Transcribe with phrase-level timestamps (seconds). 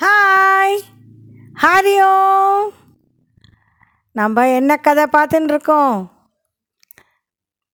[0.00, 0.78] Hi
[1.62, 2.12] ஹரியோ
[4.16, 5.96] நம்ம என்ன கதை பார்த்துன்னு இருக்கோம்?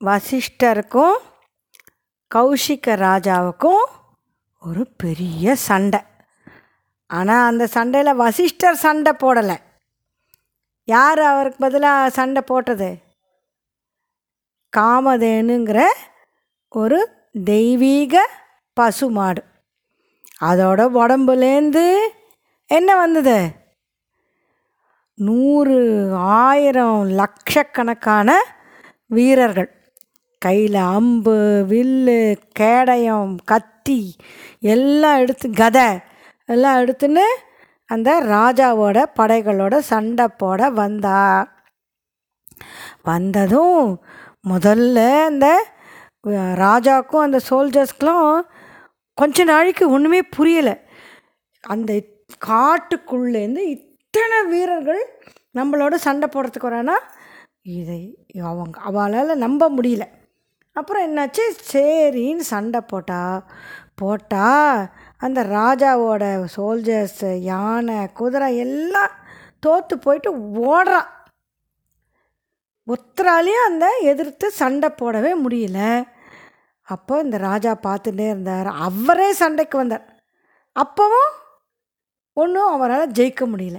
[0.00, 1.18] வசிஷ்டருக்கும்
[2.34, 3.84] கௌஷிக ராஜாவுக்கும்
[4.60, 6.00] ஒரு பெரிய சண்டை.
[7.06, 9.56] ஆனால் அந்த சண்டையில் வசிஷ்டர் சண்டை போடலை.
[10.84, 12.98] யார் அவருக்கு பதிலாக சண்டை போட்டது?
[14.76, 15.80] காமதேனுங்கிற
[16.68, 16.98] ஒரு
[17.44, 18.28] தெய்வீக
[18.74, 19.42] பசு மாடு
[20.40, 21.96] அதோட உடம்புலேருந்து
[22.66, 23.38] என்ன வந்தது?
[25.14, 25.76] நூறு
[26.14, 28.40] ஆயிரம் லட்சக்கணக்கான
[29.06, 29.70] வீரர்கள்.
[30.44, 31.34] கையில் அம்பு
[31.70, 32.20] வில்லு
[32.58, 34.00] கேடயம் கத்தி
[34.74, 35.88] எல்லாம் எடுத்து கதை
[36.52, 37.26] எல்லாம் எடுத்துன்னு
[37.90, 41.20] அந்த ராஜாவோட படைகளோட சண்டை போட வந்தா.
[43.08, 43.86] வந்ததும்
[44.48, 44.98] முதல்ல
[45.30, 45.46] அந்த
[46.62, 48.40] ராஜாக்கும் ராஜாவுக்கும் அந்த சோல்ஜர்ஸ்க்கெலாம்
[49.18, 50.74] கொஞ்ச நாளைக்கு ஒன்றுமே புரியலை.
[51.64, 51.92] அந்த
[52.46, 55.02] காட்டுக்குள்ளேருந்து இத்தனை வீரர்கள்
[55.58, 56.96] நம்மளோட சண்டை போடுறதுக்கு வரானா
[57.78, 58.02] இதை
[58.50, 60.04] அவங்க அவளால் நம்ப முடியல.
[60.76, 61.44] அப்புறம் என்னாச்சு?
[61.72, 63.22] சரின்னு சண்டை போட்டா
[64.00, 64.78] போட்டால்
[65.24, 66.24] அந்த ராஜாவோட
[66.56, 69.12] சோல்ஜர்ஸ் யானை குதிரை எல்லாம்
[69.64, 70.30] தோற்று போயிட்டு
[70.70, 71.10] ஓடுறான்
[72.86, 75.80] ஒத்தராலையும் அந்த எதிர்த்து சண்டை போடவே முடியல.
[76.88, 78.68] அப்போ இந்த ராஜா பார்த்துட்டே இருந்தார்.
[78.86, 80.06] அவரே சண்டைக்கு வந்தார்.
[80.76, 81.32] அப்போவும்
[82.36, 83.78] ஒன்றும் அவரால் ஜெயிக்க முடியல.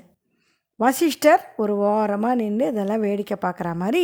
[0.79, 4.03] வசிஷ்டர் ஒரு ஓரமாக நின்று இதெல்லாம் வேடிக்கை பார்க்குற மாதிரி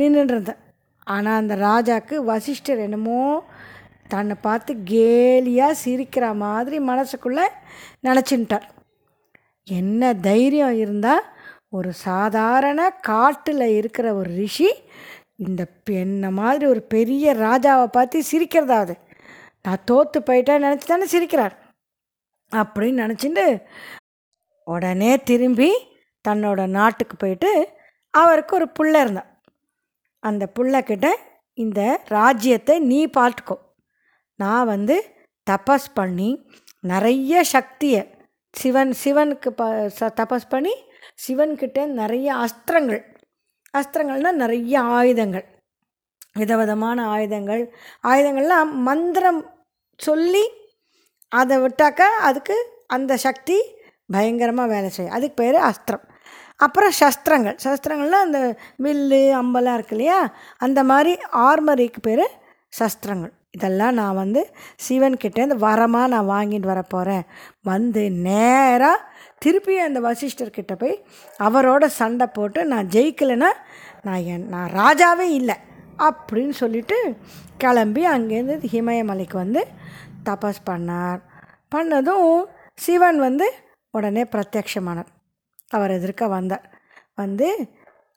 [0.00, 0.62] நின்றுட்டு இருந்தேன்
[1.06, 3.44] ஆனால் அந்த ராஜாவுக்கு வசிஷ்டர் என்னமோ
[4.08, 7.46] தன்னை பார்த்து கேலியாக சிரிக்கிற மாதிரி மனசுக்குள்ளே
[8.02, 8.66] நினச்சின்ட்டார்
[9.64, 11.24] என்ன தைரியம் இருந்தால்
[11.68, 14.74] ஒரு சாதாரண காட்டில் இருக்கிற ஒரு ரிஷி
[15.36, 18.94] இந்த பெ- என்ன மாதிரி ஒரு பெரிய ராஜாவை பார்த்து சிரிக்கிறதாவது
[19.62, 21.54] நான் தோற்று போயிட்டேன் நினச்சி தானே சிரிக்கிறார்.
[22.52, 23.62] அப்படின்னு நினச்சிட்டு
[24.66, 25.70] உடனே திரும்பி
[26.28, 27.50] தன்னோட நாட்டுக்கு போயிட்டு
[28.10, 29.35] அவருக்கு ஒரு பிள்ளை இருந்தான்
[30.26, 31.16] அந்த புள்ளக்கிட்ட
[31.52, 33.58] இந்த ராஜ்யத்தை நீ பார்த்துக்கோ.
[34.34, 35.14] நான் வந்து
[35.50, 36.50] தபஸ் பண்ணி
[36.80, 38.10] நிறைய சக்தியை
[38.52, 39.64] சிவன் சிவனுக்கு ப
[40.00, 40.74] ச- தபஸ் பண்ணி
[41.28, 43.04] சிவன்கிட்ட நிறைய அஸ்திரங்கள்.
[43.78, 45.44] அஸ்திரங்கள்னால் நிறைய ஆயுதங்கள்.
[46.32, 47.74] விதவிதமான ஆயுதங்கள்.
[48.02, 49.64] ஆயுதங்கள்லாம் மந்திரம்
[49.96, 50.50] சொல்லி
[51.28, 53.62] அதை விட்டாக்கா அதுக்கு அந்த சக்தி
[54.06, 55.14] பயங்கரமாக வேலை செய்யும்.
[55.14, 56.15] அதுக்கு பேர் அஸ்திரம்.
[56.56, 57.56] அப்புறம் சஸ்திரங்கள்.
[57.64, 58.40] சஸ்திரங்கள்லாம் அந்த
[58.82, 60.20] வில்லு அம்பெல்லாம் இருக்கு இல்லையா?
[60.58, 61.12] அந்த மாதிரி
[61.48, 62.24] ஆர்மரிக்கு பேர்
[62.78, 63.32] சஸ்திரங்கள்.
[63.50, 64.40] இதெல்லாம் நான் வந்து
[64.86, 67.22] சிவன்கிட்டேருந்து வரமாக நான் வாங்கிட்டு வர போகிறேன்
[67.62, 69.04] வந்து நேராக
[69.38, 70.96] திருப்பி அந்த வசிஷ்டர்கிட்ட போய்
[71.38, 73.50] அவரோட சண்டை போட்டு நான் ஜெயிக்கலைன்னா
[74.02, 75.56] நான் என் நான் ராஜாவே இல்லை
[75.98, 76.96] அப்படின்னு சொல்லிட்டு
[77.58, 79.62] கிளம்பி அங்கேருந்து ஹிமயமலைக்கு வந்து
[80.24, 81.20] தபஸ் பண்ணார்.
[81.74, 82.42] பண்ணதும்
[82.74, 83.46] சிவன் வந்து
[83.90, 85.10] உடனே பிரத்யக்ஷமானார்
[85.70, 86.66] அவர் எதிர்க்க வந்தார்
[87.14, 87.48] வந்து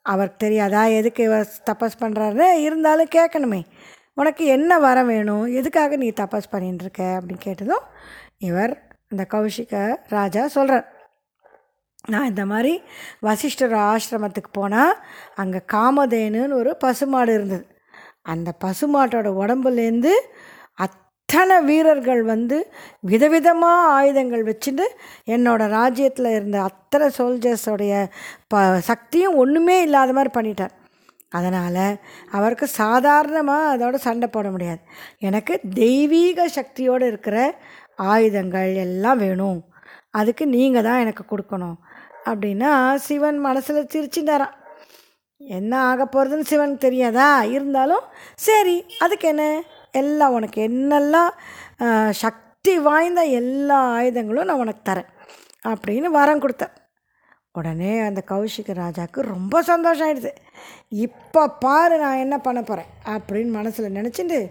[0.02, 0.84] அவருக்கு தெரியாதா?
[0.84, 3.62] எதுக்கு இவர் தபஸ் பண்ணுறாரு இருந்தாலும் கேட்கணுமே
[4.14, 5.44] உனக்கு என்ன வர வேணும்?
[5.54, 7.84] எதுக்காக நீ தபஸ் பண்ணிட்டுருக்க அப்படின்னு கேட்டதும்
[8.38, 8.72] இவர்
[9.10, 10.86] அந்த கௌஷிக ராஜா சொல்கிறார்
[12.06, 12.82] நான் இந்த மாதிரி
[13.20, 14.96] வசிஷ்டர் ஆசிரமத்துக்கு போனால்
[15.34, 17.66] அங்கே காமதேனுன்னு ஒரு பசுமாடு இருந்தது.
[18.22, 20.12] அந்த பசுமாட்டோட உடம்புலேருந்து
[21.30, 22.56] அத்தனை வீரர்கள் வந்து
[23.10, 24.84] விதவிதமாக ஆயுதங்கள் வச்சுட்டு
[25.34, 27.92] என்னோடய ராஜ்யத்தில் இருந்த அத்தனை சோல்ஜர்ஸோடைய
[28.52, 30.74] ப சக்தியும் ஒன்றுமே இல்லாத மாதிரி பண்ணிட்டார்.
[31.38, 31.78] அதனால்
[32.36, 34.82] அவருக்கு சாதாரணமாக அதோட சண்டை போட முடியாது.
[35.28, 37.38] எனக்கு தெய்வீக சக்தியோடு இருக்கிற
[38.12, 39.60] ஆயுதங்கள் எல்லாம் வேணும்.
[40.20, 41.78] அதுக்கு நீங்கள் தான் எனக்கு கொடுக்கணும்.
[42.30, 42.72] அப்படின்னா
[43.08, 44.56] சிவன் மனசில் சிரிச்சுட்டாரான்
[45.40, 47.28] என்ன ஆக போகிறதுன்னு சிவனுக்கு தெரியாதா?
[47.56, 48.06] இருந்தாலும்
[48.48, 49.44] சரி அதுக்கு என்ன?
[49.92, 51.30] எல்லாம் உனக்கு என்னெல்லாம்
[52.10, 55.10] சக்தி வாய்ந்த எல்லா ஆயுதங்களும் நான் உனக்கு தரேன்
[55.64, 56.74] அப்படின்னு வரம் கொடுத்தேன்.
[57.52, 60.32] உடனே அந்த கௌஷிக ராஜாவுக்கு ரொம்ப சந்தோஷம் ஆயிடுது
[60.88, 64.50] இப்போ பாரு நான் என்ன பண்ண போகிறேன் அப்படின்னு மனசில் நினச்சிட்டு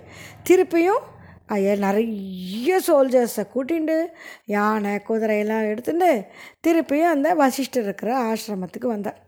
[0.49, 1.03] திருப்பியும்
[1.47, 4.05] ஐயா நிறைய சோல்ஜர்ஸை கூட்டிண்டு
[4.45, 6.27] யானை குதிரையெல்லாம் எடுத்துட்டு
[6.67, 9.19] திருப்பியும் அந்த வசிஷ்டர் இருக்கிற ஆசிரமத்துக்கு வந்தார்.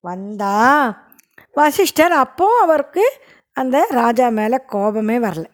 [0.00, 0.54] வந்தா
[1.52, 3.04] வசிஷ்டர் அப்போ அவருக்கு
[3.60, 5.46] அந்த ராஜா மேலே கோபமே வரல.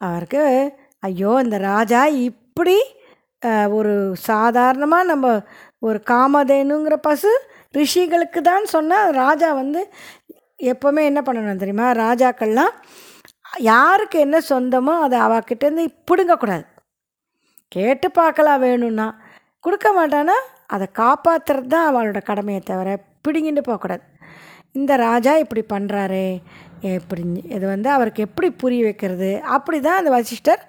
[0.00, 0.42] அவருக்கு
[1.08, 2.76] ஐயோ இந்த ராஜா இப்படி
[3.78, 3.94] ஒரு
[4.28, 5.26] சாதாரணமாக நம்ம
[5.86, 7.32] ஒரு காமதேனுங்கிற பசு
[7.78, 9.80] ரிஷிகளுக்கு தான் சொன்னால் ராஜா வந்து
[10.72, 11.86] எப்போவுமே என்ன பண்ணணும் தெரியுமா?
[12.04, 12.74] ராஜாக்கள்லாம்
[13.70, 16.64] யாருக்கு என்ன சொந்தமோ அதை அவகிட்டேருந்து பிடுங்கக்கூடாது.
[17.74, 19.06] கேட்டு பார்க்கலாம் வேணும்னா
[19.64, 20.36] கொடுக்க மாட்டானா?
[20.74, 22.88] அதை காப்பாற்றுறது தான் அவளோட கடமையை தவிர
[23.24, 24.04] பிடுங்கிட்டு போகக்கூடாது.
[24.78, 26.28] இந்த ராஜா இப்படி பண்ணுறாரே
[26.96, 27.22] எப்படி
[27.56, 29.30] இது வந்து அவருக்கு எப்படி புரிய வைக்கிறது?
[29.56, 30.62] அப்படி தான் அந்த வசிஷ்டர்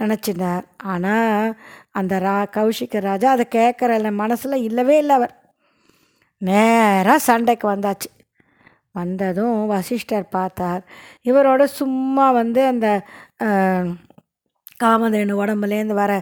[0.00, 0.64] நினச்சினார்.
[0.92, 1.54] ஆனால்
[1.98, 5.34] அந்த ரா கௌஷிக ராஜா அதை கேட்குற மனசில் இல்லவே இல்லை அவர்.
[6.42, 8.08] நேராக சண்டைக்கு வந்தாச்சு.
[8.98, 10.82] வந்ததும் வசிஷ்டர் பார்த்தார்.
[11.30, 12.88] இவரோட சும்மா வந்து அந்த
[14.84, 16.12] காமதேனு உடம்புலேருந்து வர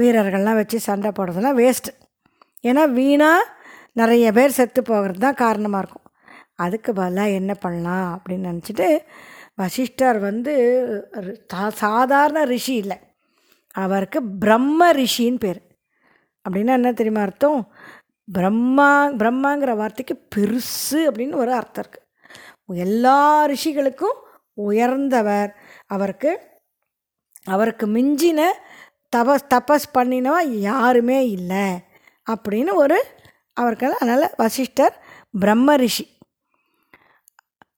[0.00, 1.96] வீரர்கள்லாம் வச்சு சண்டை போடுறதுலாம் வேஸ்ட்டு
[2.68, 3.50] ஏன்னா வீணாக
[4.00, 6.06] நிறைய பேர் செத்து போகிறது தான் காரணமாக இருக்கும்.
[6.58, 8.86] அதுக்கு பதிலாக என்ன பண்ணலாம் அப்படின்னு நினச்சிட்டு
[9.54, 10.54] வசிஷ்டர் வந்து
[11.84, 12.98] சாதாரண ரிஷி இல்லை.
[13.74, 15.60] அவருக்கு பிரம்ம ரிஷின்னு பேர்.
[16.44, 17.60] அப்படின்னா என்ன தெரியுமா அர்த்தம்?
[18.32, 18.90] பிரம்மா
[19.20, 24.18] பிரம்மாங்கிற வார்த்தைக்கு பெருசு அப்படின்னு ஒரு அர்த்தம் இருக்குது எல்லா ரிஷிகளுக்கும்
[24.54, 25.50] உயர்ந்தவர்.
[25.86, 26.32] அவருக்கு
[27.44, 28.40] அவருக்கு மிஞ்சின
[29.16, 31.68] தபஸ் தபஸ் பண்ணினவா யாருமே இல்லை.
[32.30, 32.98] அப்படின்னு ஒரு
[33.52, 34.94] அவருக்கு அதனால் வசிஷ்டர்
[35.40, 36.06] பிரம்ம ரிஷி.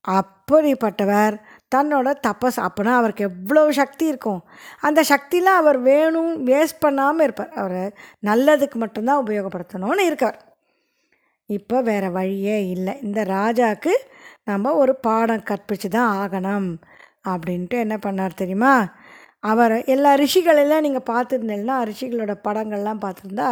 [0.05, 1.35] அப்படிப்பட்டவர்
[1.75, 4.41] தன்னோட தப்பஸ் அப்போனா அவருக்கு எவ்வளோ சக்தி இருக்கும்.
[4.87, 7.51] அந்த சக்தியெலாம் அவர் வேணும் வேஸ்ட் பண்ணாமல் இருப்பார்.
[7.61, 7.83] அவர்
[8.29, 10.39] நல்லதுக்கு மட்டும்தான் உபயோகப்படுத்தணும்னு இருக்கார்.
[11.49, 12.93] இப்போ வேறு வழியே இல்லை.
[13.07, 13.93] இந்த ராஜாவுக்கு
[14.49, 16.69] நம்ம ஒரு பாடம் கற்பிச்சு தான் ஆகணும்
[17.31, 18.73] அப்படின்ட்டு என்ன பண்ணார் தெரியுமா?
[19.51, 23.49] அவர் எல்லா ரிஷிகளெல்லாம் நீங்கள் பார்த்துருந்தீங்கன்னா ரிஷிகளோட படங்கள்லாம் பார்த்துருந்தா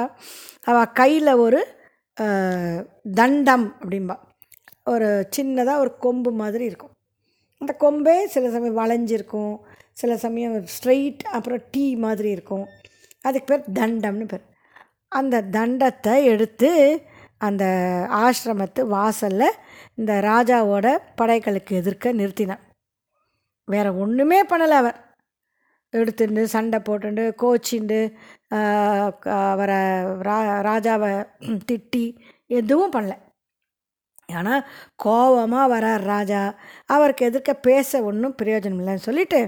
[0.69, 1.61] அவள் கையில் ஒரு
[3.19, 4.17] தண்டம் அப்படிம்பா.
[4.93, 6.93] ஒரு சின்னதாக ஒரு கொம்பு மாதிரி இருக்கும்.
[7.61, 9.55] அந்த கொம்பே சில சமயம் வளைஞ்சிருக்கும்.
[10.01, 12.65] சில சமயம் ஸ்ட்ரெயிட் அப்புறம் டீ மாதிரி இருக்கும்.
[13.27, 14.45] அதுக்கு பேர் தண்டம்னு பேர்.
[15.19, 16.69] அந்த தண்டத்தை எடுத்து
[17.47, 17.65] அந்த
[18.23, 19.57] ஆசிரமத்து வாசலில்
[19.99, 20.87] இந்த ராஜாவோட
[21.21, 22.63] படைகளுக்கு எதிர்க்க நிறுத்தினார்
[23.73, 24.97] வேறு ஒன்றுமே பண்ணலை அவர்
[25.93, 27.99] எடுத்துட்டு சண்டை போட்டுண்டு கோச்சிண்டு
[29.49, 29.79] அவரை
[30.27, 30.37] ரா
[30.69, 31.11] ராஜாவை
[31.69, 32.05] திட்டி
[32.59, 33.17] எதுவும் பண்ணலை.
[34.31, 34.63] ஆனால்
[35.03, 36.41] கோவமாக வரார் ராஜா.
[36.85, 39.39] அவருக்கு எதிர்க்க பேச ஒன்றும் பிரயோஜனம் இல்லைன்னு சொல்லிட்டு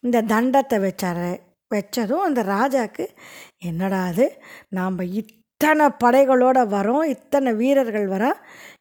[0.00, 1.26] இந்த தண்டத்தை வச்சார்.
[1.70, 3.04] வச்சதும் அந்த ராஜாவுக்கு
[3.58, 4.26] என்னடா அது?
[4.68, 8.38] நாம் இத்தனை படைகளோடு வரோம் இத்தனை வீரர்கள் வரோம்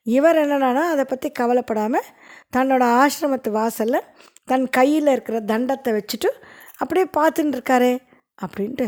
[0.08, 2.10] இவர் என்னடானா அதை பற்றி கவலைப்படாமல்
[2.58, 4.08] தன்னோட ஆசிரமத்து வாசலில்
[4.44, 6.30] தன் கையில் இருக்கிற தண்டத்தை வச்சுட்டு
[6.78, 7.94] அப்படியே பார்த்துட்டு இருக்காரே
[8.42, 8.88] அப்படின்ட்டு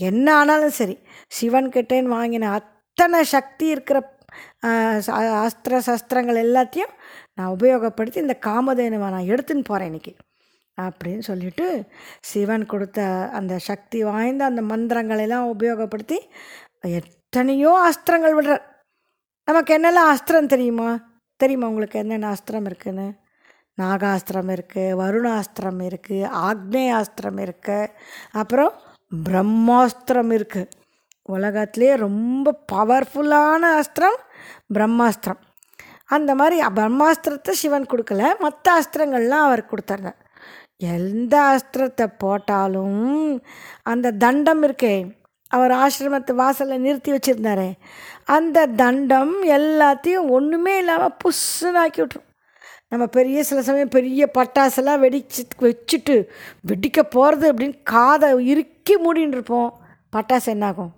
[0.00, 0.96] என்ன ஆனாலும் சரி
[1.40, 3.98] சிவன்கிட்டேன்னு வாங்கின அத்தனை சக்தி இருக்கிற
[5.44, 6.92] அஸ்திர சஸ்திரங்கள் எல்லாத்தையும்
[7.34, 10.14] நான் உபயோகப்படுத்தி இந்த காமதேனுவை நான் எடுத்துன்னு போகிறேன் இன்னைக்கு.
[10.78, 11.66] அப்படின்னு சொல்லிட்டு
[12.30, 13.00] சிவன் கொடுத்த
[13.38, 16.18] அந்த சக்தி வாய்ந்த அந்த மந்திரங்களெல்லாம் உபயோகப்படுத்தி
[17.00, 18.64] எத்தனையோ அஸ்திரங்கள் விடுறார்.
[19.48, 20.90] நமக்கு என்னெல்லாம் அஸ்திரம் தெரியுமா?
[21.40, 23.06] தெரியுமா உங்களுக்கு என்னென்ன அஸ்திரம் இருக்குதுன்னு
[23.80, 27.92] நாகாஸ்திரம் இருக்குது வருணாஸ்திரம் இருக்குது ஆக்னேயாஸ்திரம் இருக்குது
[28.40, 28.72] அப்புறம்
[29.28, 30.70] பிரம்மாஸ்திரம் இருக்குது
[31.22, 34.18] உலகத்திலே ரொம்ப பவர்ஃபுல்லான அஸ்திரம்
[34.74, 35.40] பிரம்மாஸ்திரம்.
[36.06, 40.10] அந்த மாதிரி பிரம்மாஸ்திரத்தை சிவன் கொடுக்கல மற்ற அஸ்திரங்கள்லாம் அவர் கொடுத்தாங்க
[40.76, 43.42] எந்த அஸ்திரத்தை போட்டாலும்
[43.82, 45.12] அந்த தண்டம் இருக்கே
[45.48, 47.72] அவர் ஆசிரமத்து வாசலில் நிறுத்தி வச்சுருந்தாரே
[48.24, 52.28] அந்த தண்டம் எல்லாத்தையும் ஒன்றுமே இல்லாமல் புஷ்ஷுன்னு ஆக்கி விட்ரும்
[52.88, 56.28] நம்ம பெரிய சில சமயம் பெரிய பட்டாசெல்லாம் வெடிச்சு வச்சுட்டு
[56.68, 59.80] வெடிக்க போகிறது அப்படின்னு காதை இறுக்கி மூடின்னு இருப்போம்.
[60.16, 60.92] பட்டாசு என்னாகும்?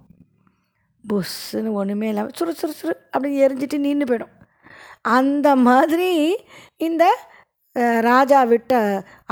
[1.11, 4.35] புஷ்ஷுன்னு ஒன்றுமே இல்லாமல் சுறு சுறு சுறு அப்படி எரிஞ்சிட்டு நின்று போயிடும்.
[5.19, 6.11] அந்த மாதிரி
[6.87, 7.05] இந்த
[8.09, 8.73] ராஜா விட்ட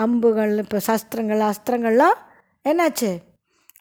[0.04, 2.18] அம்புகள் இப்போ சஸ்திரங்கள் அஸ்திரங்கள்லாம்
[2.64, 3.10] என்னாச்சு?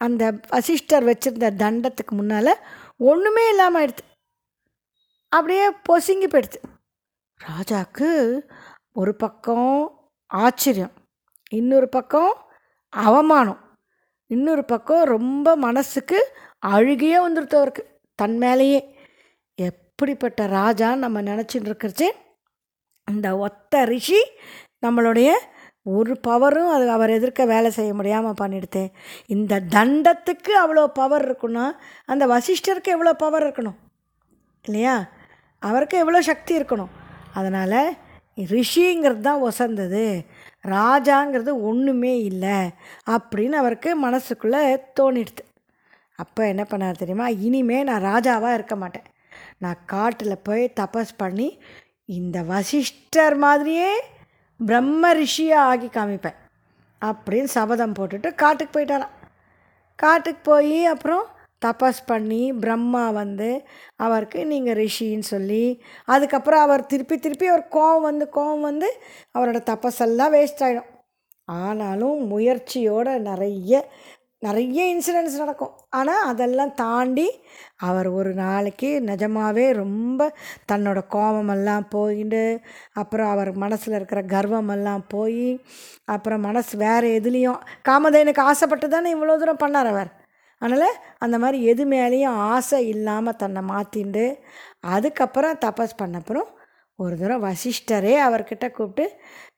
[0.06, 2.54] அந்த வசிஷ்டர் வச்சுருந்த தண்டத்துக்கு முன்னால்
[3.10, 4.04] ஒன்றுமே இல்லாமல் ஆயிடுது.
[5.32, 6.60] அப்படியே பொசுங்கி போயிடுது.
[7.40, 8.10] ராஜாவுக்கு
[9.02, 9.74] ஒரு பக்கம்
[10.30, 10.96] ஆச்சரியம்
[11.60, 12.34] இன்னொரு பக்கம்
[12.94, 13.62] அவமானம்
[14.32, 16.20] இன்னொரு பக்கம் ரொம்ப மனசுக்கு
[16.66, 17.84] அழுகியே வந்துடுது அவருக்கு.
[18.16, 19.00] தன் மேலேயே.
[19.56, 22.08] எப்படிப்பட்ட ராஜா நம்ம நினச்சிட்டு இருக்கிறச்சு
[23.12, 24.22] இந்த ஒத்த ரிஷி
[24.86, 25.30] நம்மளுடைய
[25.84, 28.90] ஒரு பவரும் அது அவர் எதிர்க்க வேலை செய்ய முடியாமல் பண்ணிடுத்தேன்
[29.26, 31.66] இந்த தண்டத்துக்கு அவ்வளோ பவர் இருக்குன்னா
[32.06, 33.78] அந்த வசிஷ்டருக்கு எவ்வளோ பவர் இருக்கணும்?
[34.66, 35.10] இல்லையா?
[35.60, 36.92] அவருக்கு எவ்வளோ சக்தி இருக்கணும்?
[37.34, 37.96] அதனால்
[38.38, 40.26] ரிஷிங்கிறது தான் ஒசந்தது.
[40.68, 42.58] ராஜாங்கிறது ஒன்றுமே இல்லை
[43.10, 44.64] அப்படின்னு அவருக்கு மனசுக்குள்ளே
[45.00, 45.44] தோணிடுது.
[46.22, 47.28] அப்போ என்ன பண்ணார் தெரியுமா?
[47.48, 49.08] இனிமே நான் ராஜாவாக இருக்க மாட்டேன்.
[49.58, 51.50] நான் காட்டில் போய் தபஸ் பண்ணி
[52.10, 53.92] இந்த வசிஷ்டர் மாதிரியே
[54.60, 56.40] பிரம்ம ரிஷியாக ஆகி காமிப்பேன்.
[57.02, 59.16] அப்படின்னு சபதம் போட்டுட்டு காட்டுக்கு போயிட்டாராம்.
[60.00, 61.26] காட்டுக்கு போய் அப்புறம்
[61.62, 63.50] தபஸ் பண்ணி பிரம்மா வந்து
[63.96, 65.66] அவருக்கு நீங்கள் ரிஷின்னு சொல்லி
[66.06, 68.90] அதுக்கப்புறம் அவர் திருப்பி திருப்பி அவர் கோவம் வந்து கோவம் வந்து
[69.36, 70.90] அவரோட தபஸெல்லாம் வேஸ்ட் ஆகிடும்
[71.58, 73.76] ஆனாலும் முயற்சியோடு நிறைய
[74.42, 75.74] நிறைய இன்சிடென்ட்ஸ் நடக்கும்.
[75.90, 77.26] ஆனால் அதெல்லாம் தாண்டி
[77.88, 80.30] அவர் ஒரு நாளைக்கு நிஜமாகவே ரொம்ப
[80.72, 82.44] தன்னோட கோபமெல்லாம் போயிட்டு
[83.02, 85.46] அப்புறம் அவர் மனசில் இருக்கிற கர்வமெல்லாம் போய்
[86.16, 90.12] அப்புறம் மனசு வேறு எதுலேயும் காமதேனுக்கு ஆசைப்பட்டு தானே இவ்வளோ தூரம் பண்ணார் அவர்.
[90.62, 94.26] அதனால் அந்த மாதிரி எது மேலேயும் ஆசை இல்லாமல் தன்னை மாற்றிண்டு
[94.96, 96.50] அதுக்கப்புறம் தபஸ் பண்ணப்புறம்
[97.00, 99.06] ஒரு தூரம் வசிஷ்டரே அவர்கிட்ட கூப்பிட்டு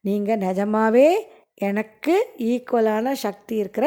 [0.07, 1.07] நீங்கள் நிஜமாகவே
[1.57, 3.85] எனக்கு ஈக்குவலான சக்தி இருக்கிற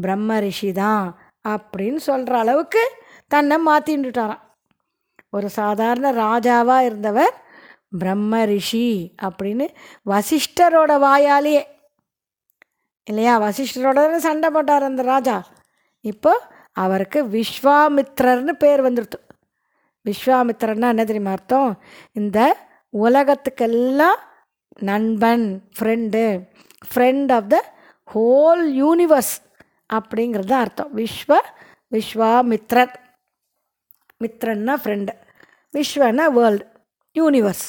[0.00, 1.04] பிரம்ம ரிஷி தான்
[1.48, 2.82] அப்படின்னு சொல்கிற அளவுக்கு
[3.28, 4.44] தன்னை மாற்றிட்டுட்டாராம்
[5.30, 7.34] ஒரு சாதாரண ராஜாவாக இருந்தவர்
[7.98, 8.86] பிரம்ம ரிஷி
[9.22, 9.66] அப்படின்னு
[10.08, 11.62] வசிஷ்டரோட வாயாலேயே
[13.06, 13.34] இல்லையா?
[13.40, 15.36] வசிஷ்டரோட சண்டை போட்டார் அந்த ராஜா.
[16.04, 16.32] இப்போ
[16.72, 19.18] அவருக்கு விஸ்வாமித்ரர்னு பேர் வந்துடுது
[20.06, 21.72] விஸ்வாமித்ரன்னா என்ன தெரியுமா அர்த்தம்?
[22.12, 22.38] இந்த
[22.92, 24.20] உலகத்துக்கெல்லாம்
[24.80, 25.46] நண்பன்
[25.78, 26.22] friend
[26.88, 27.58] friend of the
[28.14, 29.34] whole universe
[29.94, 30.96] அப்படிங்கிறது தான் அர்த்தம்.
[30.96, 31.38] விஸ்வ
[31.94, 32.94] விஸ்வாமித்ரன்.
[34.24, 35.12] மித்ரன்னா ஃப்ரெண்டு
[35.76, 36.66] விஸ்வன்னா வேர்ல்டு
[37.18, 37.66] யூனிவர்ஸ்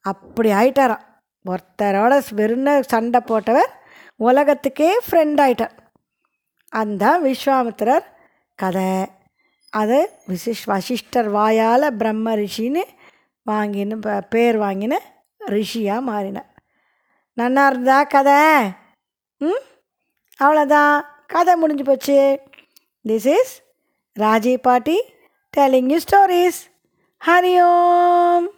[0.00, 1.04] அப்படி ஆயிட்டாராம்.
[1.50, 3.70] ஒருத்தரோட வெறும் சண்டை போட்டவர்
[4.16, 5.76] உலகத்துக்கே ஃப்ரெண்ட் ஆயிட்டார்.
[6.68, 8.06] அந்த விஸ்வாமித்திரர்
[8.54, 8.90] கதை.
[9.72, 12.82] அது விசிஷ் வசிஷ்டர் வாயால் பிரம்ம ரிஷின்னு
[13.50, 13.96] வாங்கின்னு
[14.28, 14.94] பேர் வாங்கின
[15.54, 16.49] ரிஷியாக மாறினார்
[17.40, 18.68] நன்னா இருந்தா கதை.
[19.36, 19.62] ம்?
[20.40, 21.00] அவ்வளோதான்.
[21.26, 22.40] கதை முடிஞ்சு போச்சு.
[23.08, 23.62] திஸ் இஸ்
[24.20, 25.02] ராஜி பாட்டி
[25.56, 26.60] telling you stories
[27.26, 28.48] Hari Om.